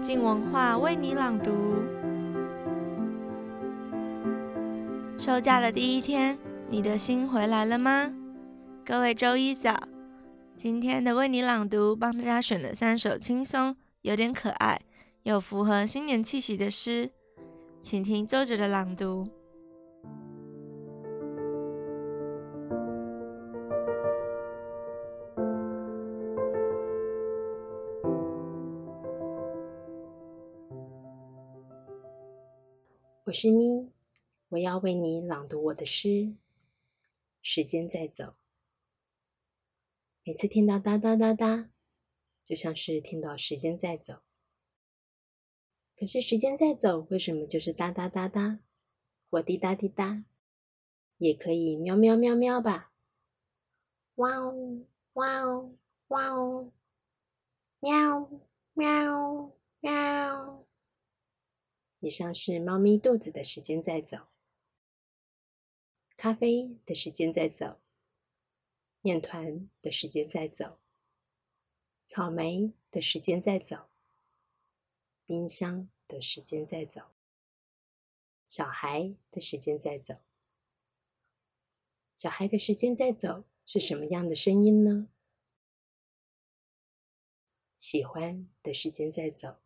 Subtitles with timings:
[0.00, 1.52] 静文化为你朗读。
[5.18, 6.38] 休假的第一天，
[6.70, 8.10] 你的心回来了吗？
[8.82, 9.78] 各位周一早，
[10.56, 14.80] 今天的为你朗读帮大家选了三首轻松、有点可爱
[15.24, 17.10] 又符合新年气息的诗，
[17.78, 19.28] 请听作者的朗读。
[33.30, 33.88] 我是咪，
[34.48, 36.34] 我要为你朗读我的诗。
[37.42, 38.34] 时间在走，
[40.24, 41.70] 每次听到哒哒哒哒，
[42.42, 44.20] 就像是听到时间在走。
[45.96, 48.58] 可是时间在走，为什么就是哒哒哒哒，
[49.30, 50.24] 或滴答滴答，
[51.16, 52.90] 也可以喵喵喵喵吧？
[54.16, 54.80] 哇哦
[55.12, 55.72] 哇哦
[56.08, 56.72] 哇哦，
[57.78, 58.28] 喵
[58.74, 60.66] 喵喵。
[62.00, 64.26] 以上是猫咪肚子的时间在走，
[66.16, 67.78] 咖啡的时间在走，
[69.02, 70.78] 面团的时间在走，
[72.06, 73.86] 草莓的时间在走，
[75.26, 77.02] 冰箱的时间在走，
[78.48, 80.16] 小孩的时间在走。
[82.16, 85.06] 小孩的时间在走是什么样的声音呢？
[87.76, 89.56] 喜欢的时间在走。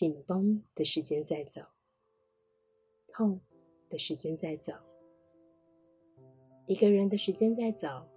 [0.00, 1.60] 紧绷的时间在走，
[3.12, 3.42] 痛
[3.90, 4.72] 的时间在走，
[6.64, 8.08] 一个人的时间在走，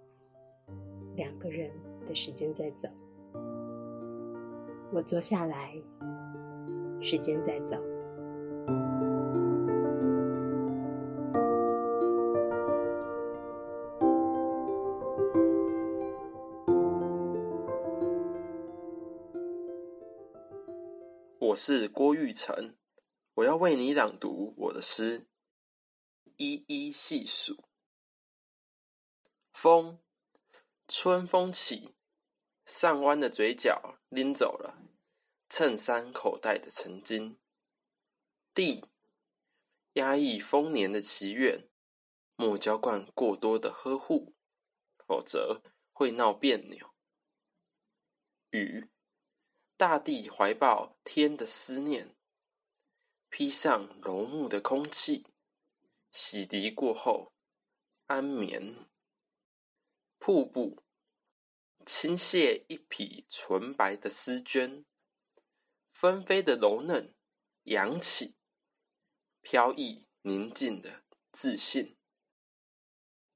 [1.14, 1.70] 两个人
[2.06, 2.88] 的时间在走。
[4.94, 5.74] 我坐下来，
[7.02, 7.76] 时间在走。
[21.44, 22.74] 我是郭玉成，
[23.34, 25.28] 我要为你朗读我的诗。
[26.36, 27.68] 一一细数，
[29.52, 30.00] 风，
[30.88, 31.94] 春风起，
[32.64, 34.88] 上弯的嘴角拎走了
[35.50, 37.38] 衬衫口袋的曾经。
[38.54, 38.86] 地，
[39.92, 41.68] 压抑丰年的祈愿，
[42.36, 44.34] 莫浇灌过多的呵护，
[45.06, 46.94] 否则会闹别扭。
[48.48, 48.88] 雨。
[49.76, 52.14] 大地怀抱天的思念，
[53.28, 55.26] 披上柔木的空气，
[56.12, 57.32] 洗涤过后
[58.06, 58.86] 安眠。
[60.20, 60.84] 瀑布
[61.84, 64.84] 倾泻一匹纯白的丝绢，
[65.92, 67.12] 纷飞的柔嫩
[67.64, 68.36] 扬起，
[69.40, 71.02] 飘逸宁静的
[71.32, 71.98] 自信。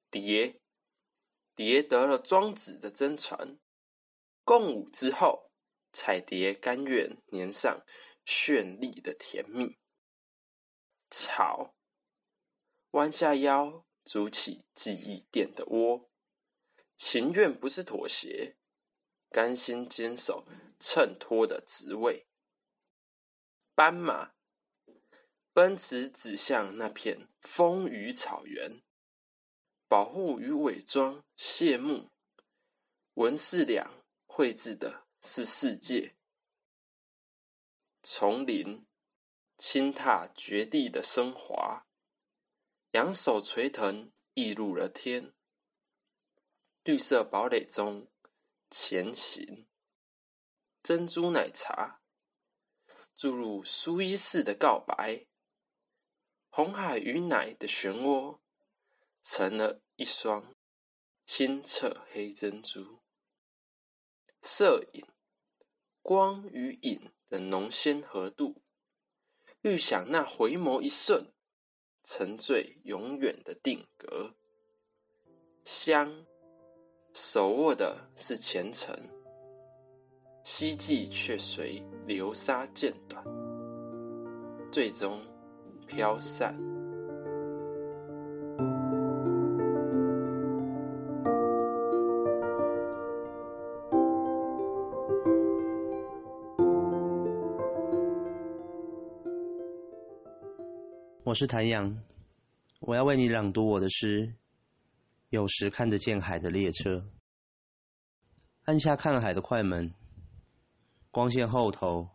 [0.08, 0.60] 蝶
[1.56, 3.58] 蝶得了庄子的真传，
[4.44, 5.47] 共舞之后。
[5.92, 7.84] 彩蝶甘愿粘上
[8.24, 9.78] 绚丽的甜蜜，
[11.10, 11.74] 草
[12.90, 16.10] 弯下腰筑起记忆垫的窝，
[16.96, 18.56] 情愿不是妥协，
[19.30, 20.46] 甘心坚守
[20.78, 22.26] 衬托的职位。
[23.74, 24.32] 斑马
[25.52, 28.82] 奔驰指向那片风雨草原，
[29.88, 32.10] 保护与伪装谢幕，
[33.14, 35.07] 文四两绘制的。
[35.20, 36.14] 是世界，
[38.02, 38.86] 丛林
[39.58, 41.86] 轻踏绝地的升华，
[42.92, 45.34] 仰首垂藤溢入了天。
[46.84, 48.08] 绿色堡垒中
[48.70, 49.68] 前行，
[50.82, 52.00] 珍珠奶茶
[53.14, 55.26] 注入苏伊士的告白，
[56.48, 58.38] 红海与奶的漩涡
[59.20, 60.54] 成了一双
[61.26, 63.02] 清澈黑珍珠。
[64.42, 65.04] 摄影，
[66.02, 68.62] 光与影的浓鲜合度，
[69.62, 71.32] 预想那回眸一瞬，
[72.04, 74.34] 沉醉永远的定格。
[75.64, 76.24] 香，
[77.12, 78.96] 手握的是前程，
[80.42, 83.22] 希冀却随流沙渐短，
[84.72, 85.20] 最终
[85.86, 86.77] 飘散。
[101.28, 102.02] 我是谭阳，
[102.80, 104.32] 我要为你朗读我的诗。
[105.28, 107.06] 有时看得见海的列车，
[108.64, 109.92] 按下看海的快门，
[111.10, 112.08] 光线后头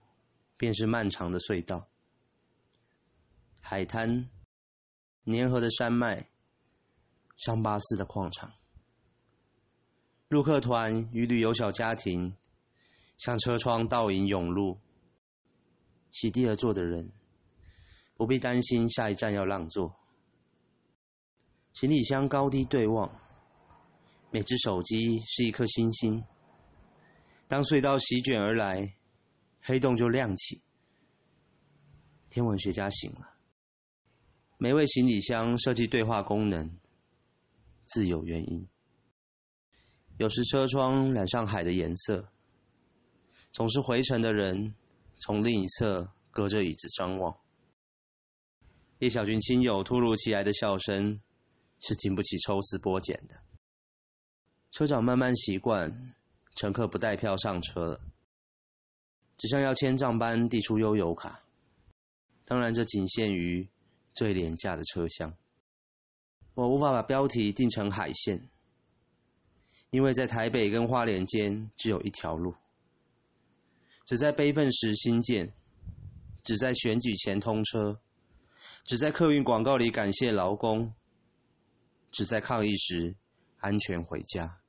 [0.58, 1.88] 便是漫长的隧道。
[3.62, 4.32] 海滩，
[5.26, 6.28] 粘合的山脉，
[7.38, 8.52] 伤疤似的矿场。
[10.28, 12.36] 陆客团与旅游小家庭，
[13.20, 14.80] 向车窗倒影涌入。
[16.10, 17.12] 席地而坐的人，
[18.16, 19.96] 不必担心下一站要让座。
[21.74, 23.20] 行李箱高低对望，
[24.32, 26.24] 每只手机是一颗星星。
[27.48, 28.96] 当隧道席卷而来，
[29.62, 30.62] 黑洞就亮起。
[32.30, 33.34] 天文学家醒了。
[34.58, 36.78] 每位行李箱设计对话功能，
[37.86, 38.68] 自有原因。
[40.18, 42.30] 有时车窗染上海的颜色，
[43.52, 44.74] 总是回程的人
[45.18, 47.36] 从另一侧隔着椅子张望。
[49.00, 51.20] 一小群亲友突如其来的笑声，
[51.80, 53.36] 是经不起抽丝剥茧的。
[54.72, 56.16] 车长慢慢习惯，
[56.56, 58.02] 乘客不带票上车了，
[59.38, 61.44] 只像要签账般递出悠游卡。
[62.46, 63.68] 当然，这仅限于
[64.14, 65.36] 最廉价的车厢。
[66.54, 68.50] 我无法把标题定成海线，
[69.90, 72.54] 因为在台北跟花莲间只有一条路。
[74.06, 75.54] 只在悲愤时兴建，
[76.44, 78.00] 只在选举前通车，
[78.84, 80.94] 只在客运广告里感谢劳工，
[82.12, 83.16] 只在抗议时
[83.60, 84.60] 安全回家。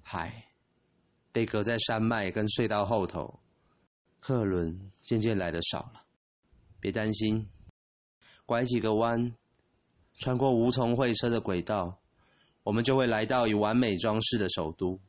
[0.00, 0.46] 海
[1.30, 3.40] 被隔在山脉跟隧道后头，
[4.18, 6.04] 客轮渐渐来得少了。
[6.80, 7.48] 别担心，
[8.46, 9.34] 拐几个弯，
[10.14, 11.98] 穿过无从会车的轨道，
[12.62, 15.00] 我们就会来到以完美装饰的首都，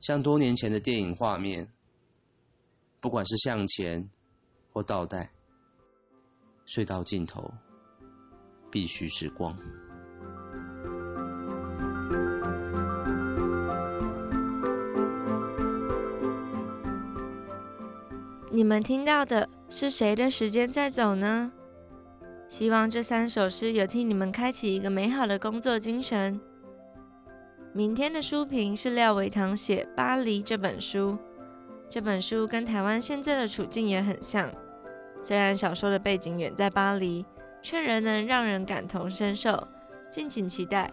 [0.00, 1.72] 像多年前的电影画面。
[2.98, 4.10] 不管是向前
[4.72, 5.30] 或倒带，
[6.66, 7.52] 隧道尽头
[8.70, 9.56] 必须是光。
[18.50, 21.52] 你们听到的是谁的时间在走呢？
[22.48, 26.40] 希望这三首诗有替你们开启一个美好的工作精神。
[27.72, 31.18] 明天的书评是廖伟棠写《巴黎》这本书，
[31.90, 34.50] 这本书跟台湾现在的处境也很像。
[35.20, 37.24] 虽然小说的背景远在巴黎，
[37.62, 39.66] 却仍能让人感同身受。
[40.10, 40.90] 敬请期待。